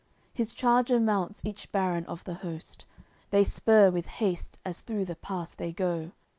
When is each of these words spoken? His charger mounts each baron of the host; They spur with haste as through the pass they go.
His 0.33 0.51
charger 0.51 0.99
mounts 0.99 1.45
each 1.45 1.71
baron 1.71 2.07
of 2.07 2.23
the 2.23 2.33
host; 2.33 2.85
They 3.29 3.43
spur 3.43 3.91
with 3.91 4.07
haste 4.07 4.57
as 4.65 4.79
through 4.81 5.05
the 5.05 5.15
pass 5.15 5.53
they 5.53 5.71
go. 5.71 6.09